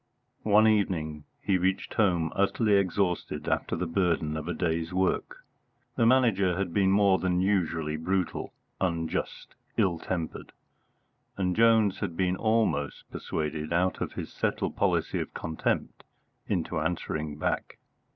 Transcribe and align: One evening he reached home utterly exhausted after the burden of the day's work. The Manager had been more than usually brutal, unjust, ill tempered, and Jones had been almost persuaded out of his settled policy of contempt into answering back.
One 0.47 0.67
evening 0.67 1.25
he 1.43 1.59
reached 1.59 1.93
home 1.93 2.33
utterly 2.35 2.73
exhausted 2.73 3.47
after 3.47 3.75
the 3.75 3.85
burden 3.85 4.35
of 4.35 4.45
the 4.45 4.53
day's 4.55 4.91
work. 4.91 5.45
The 5.95 6.07
Manager 6.07 6.57
had 6.57 6.73
been 6.73 6.89
more 6.89 7.19
than 7.19 7.39
usually 7.39 7.97
brutal, 7.97 8.51
unjust, 8.79 9.53
ill 9.77 9.99
tempered, 9.99 10.53
and 11.37 11.55
Jones 11.55 11.99
had 11.99 12.17
been 12.17 12.35
almost 12.35 13.11
persuaded 13.11 13.71
out 13.71 14.01
of 14.01 14.13
his 14.13 14.33
settled 14.33 14.75
policy 14.75 15.19
of 15.19 15.35
contempt 15.35 16.03
into 16.47 16.79
answering 16.79 17.35
back. 17.37 17.77